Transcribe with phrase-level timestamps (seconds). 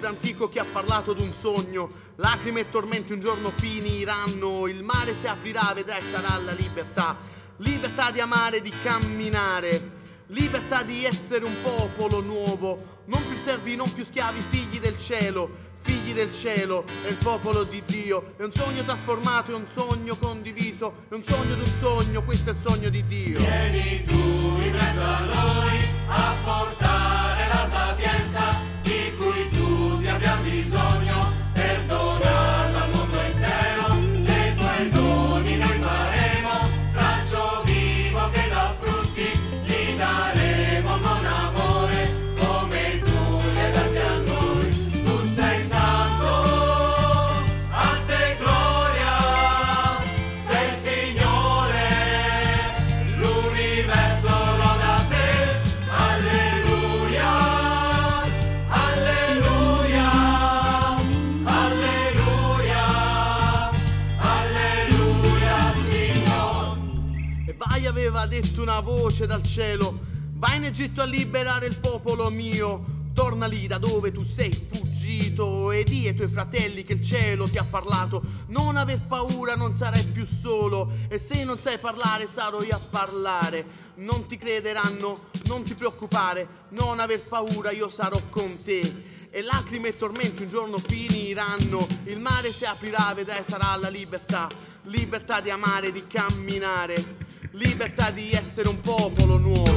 [0.00, 1.86] libro antico che ha parlato d'un sogno.
[2.16, 7.16] Lacrime e tormenti un giorno finiranno, il mare si aprirà, vedrai sarà la libertà.
[7.58, 9.98] Libertà di amare, di camminare.
[10.28, 12.76] Libertà di essere un popolo nuovo,
[13.06, 17.64] non più servi, non più schiavi, figli del cielo, figli del cielo, è il popolo
[17.64, 21.78] di Dio, è un sogno trasformato, è un sogno condiviso, è un sogno di un
[21.80, 23.40] sogno, questo è il sogno di Dio.
[23.40, 26.99] Vieni tu in mezzo a noi a portare
[67.80, 70.00] Vai aveva detto una voce dal cielo,
[70.34, 75.70] vai in Egitto a liberare il popolo mio, torna lì da dove tu sei fuggito
[75.70, 79.74] e di ai tuoi fratelli che il cielo ti ha parlato, non aver paura, non
[79.74, 83.64] sarai più solo e se non sai parlare sarò io a parlare.
[83.94, 85.14] Non ti crederanno,
[85.46, 89.04] non ti preoccupare, non aver paura, io sarò con te.
[89.30, 94.48] E lacrime e tormenti un giorno finiranno, il mare si aprirà, vedrai sarà la libertà,
[94.82, 99.69] libertà di amare, di camminare, libertà di essere un popolo nuovo.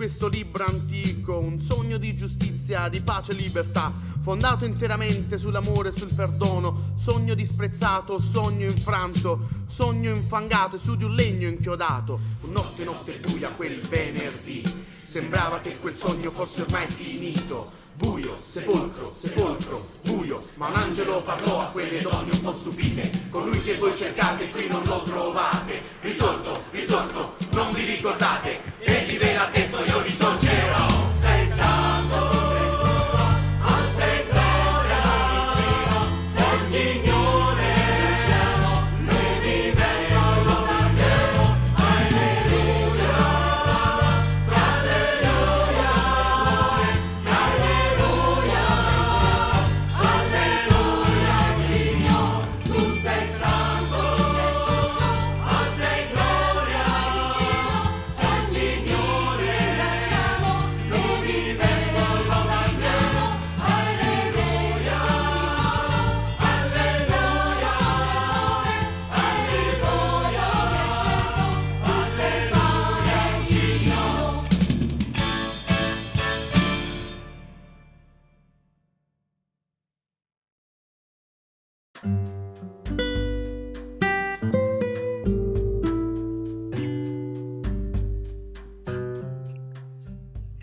[0.00, 5.92] Questo libro antico, un sogno di giustizia, di pace e libertà, fondato interamente sull'amore e
[5.94, 12.18] sul perdono, sogno disprezzato, sogno infranto, sogno infangato e su di un legno inchiodato.
[12.44, 14.62] Notte, notte buia quel venerdì,
[15.02, 17.70] sembrava che quel sogno fosse ormai finito.
[17.98, 23.28] Buio, sepolcro, sepolcro, buio, ma un angelo parlò a quelle donne un po' stupite.
[23.28, 25.82] Colui che voi cercate qui non lo trovate.
[26.00, 28.69] Risorto, risorto, non vi ricordate.
[29.90, 30.19] より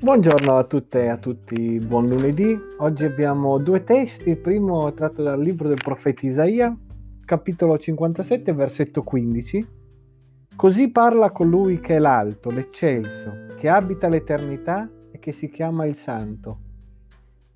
[0.00, 2.58] Buongiorno a tutte e a tutti, buon lunedì.
[2.78, 6.74] Oggi abbiamo due testi, il primo tratto dal libro del profeta Isaia,
[7.26, 9.68] capitolo 57, versetto 15.
[10.56, 15.96] Così parla colui che è l'alto, l'eccelso, che abita l'eternità e che si chiama il
[15.96, 16.60] santo.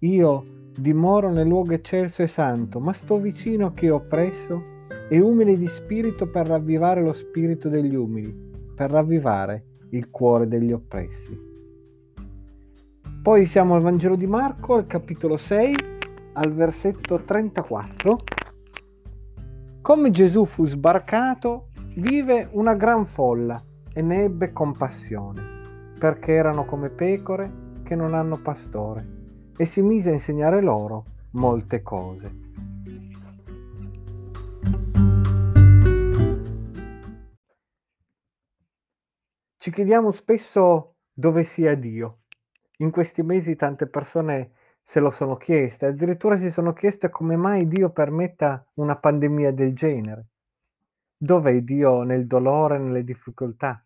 [0.00, 4.62] Io dimoro nel luogo eccelso e santo, ma sto vicino a chi è oppresso
[5.08, 8.32] e umile di spirito per ravvivare lo spirito degli umili,
[8.74, 11.48] per ravvivare il cuore degli oppressi.
[13.22, 15.74] Poi siamo al Vangelo di Marco, al capitolo 6,
[16.34, 18.18] al versetto 34.
[19.82, 23.62] Come Gesù fu sbarcato, vive una gran folla
[23.92, 25.42] e ne ebbe compassione,
[25.98, 29.19] perché erano come pecore che non hanno pastore,
[29.60, 32.30] e si mise a insegnare loro molte cose.
[39.58, 42.20] Ci chiediamo spesso dove sia Dio.
[42.78, 47.68] In questi mesi tante persone se lo sono chieste, addirittura si sono chieste come mai
[47.68, 50.28] Dio permetta una pandemia del genere.
[51.18, 53.84] Dov'è Dio nel dolore, nelle difficoltà?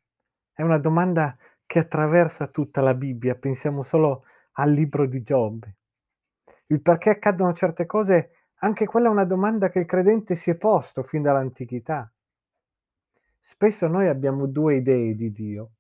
[0.53, 1.37] È una domanda
[1.67, 5.77] che attraversa tutta la Bibbia, pensiamo solo al libro di Giobbe.
[6.67, 8.31] Il perché accadono certe cose,
[8.61, 12.11] anche quella è una domanda che il credente si è posto fin dall'antichità.
[13.39, 15.71] Spesso noi abbiamo due idee di Dio.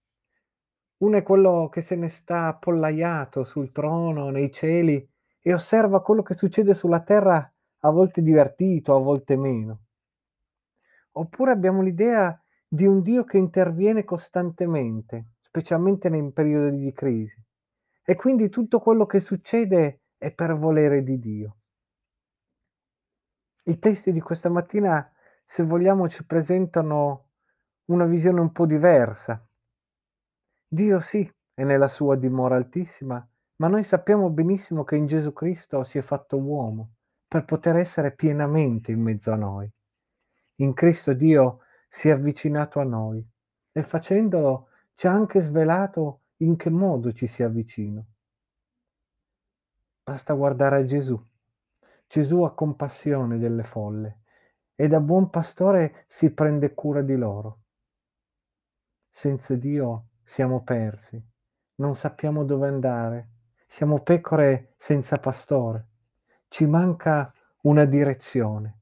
[0.98, 5.06] Uno è quello che se ne sta appollaiato sul trono, nei cieli,
[5.40, 7.50] e osserva quello che succede sulla terra,
[7.80, 9.80] a volte divertito, a volte meno.
[11.12, 17.40] Oppure abbiamo l'idea di un Dio che interviene costantemente, specialmente nei periodi di crisi.
[18.04, 21.56] E quindi tutto quello che succede è per volere di Dio.
[23.64, 25.10] I testi di questa mattina,
[25.42, 27.30] se vogliamo, ci presentano
[27.86, 29.42] una visione un po' diversa.
[30.68, 35.82] Dio sì, è nella sua dimora altissima, ma noi sappiamo benissimo che in Gesù Cristo
[35.82, 36.96] si è fatto uomo
[37.26, 39.70] per poter essere pienamente in mezzo a noi.
[40.56, 43.26] In Cristo Dio si è avvicinato a noi
[43.72, 48.04] e facendolo ci ha anche svelato in che modo ci si avvicina.
[50.02, 51.18] Basta guardare a Gesù.
[52.06, 54.20] Gesù ha compassione delle folle
[54.74, 57.62] e da buon pastore si prende cura di loro.
[59.08, 61.22] Senza Dio siamo persi,
[61.76, 63.30] non sappiamo dove andare,
[63.66, 65.88] siamo pecore senza pastore,
[66.48, 67.32] ci manca
[67.62, 68.80] una direzione.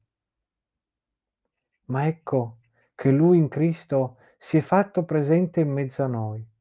[1.85, 2.57] Ma ecco
[2.95, 6.52] che Lui in Cristo si è fatto presente in mezzo a noi.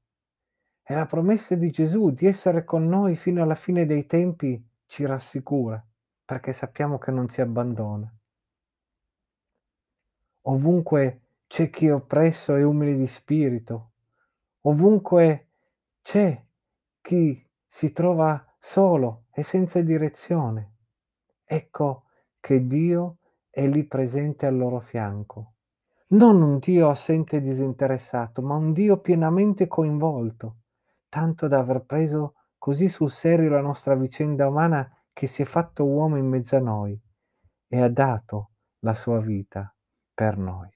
[0.92, 5.06] E la promessa di Gesù di essere con noi fino alla fine dei tempi ci
[5.06, 5.82] rassicura,
[6.22, 8.14] perché sappiamo che non ci abbandona.
[10.42, 13.92] Ovunque c'è chi è oppresso e umile di spirito,
[14.60, 15.46] ovunque
[16.02, 16.38] c'è
[17.00, 20.74] chi si trova solo e senza direzione.
[21.42, 22.04] Ecco
[22.38, 23.16] che Dio
[23.48, 25.54] è lì presente al loro fianco.
[26.08, 30.56] Non un Dio assente e disinteressato, ma un Dio pienamente coinvolto,
[31.12, 35.84] tanto da aver preso così sul serio la nostra vicenda umana che si è fatto
[35.84, 36.98] uomo in mezzo a noi
[37.68, 39.74] e ha dato la sua vita
[40.14, 40.70] per noi.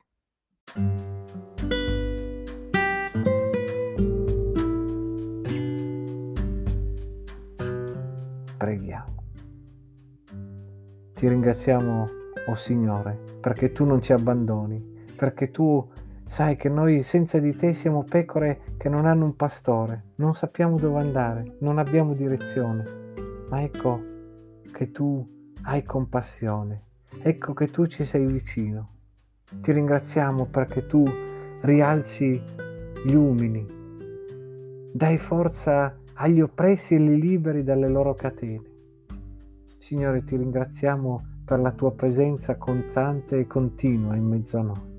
[8.58, 9.24] Preghiamo.
[11.14, 15.90] Ti ringraziamo, o oh Signore, perché tu non ci abbandoni, perché tu
[16.26, 20.76] sai che noi senza di te siamo pecore che non hanno un pastore, non sappiamo
[20.76, 22.84] dove andare, non abbiamo direzione,
[23.48, 24.02] ma ecco
[24.70, 25.26] che tu
[25.62, 26.82] hai compassione,
[27.22, 28.90] ecco che tu ci sei vicino.
[29.60, 31.04] Ti ringraziamo perché tu
[31.60, 32.42] rialzi
[33.04, 33.66] gli umili,
[34.92, 38.74] dai forza agli oppressi e li liberi dalle loro catene.
[39.78, 44.95] Signore, ti ringraziamo per la tua presenza costante e continua in mezzo a noi.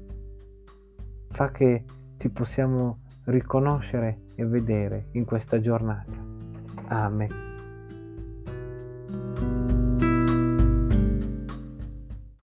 [1.38, 1.84] Fa che
[2.18, 6.18] ti possiamo riconoscere e vedere in questa giornata.
[6.88, 7.47] Amen.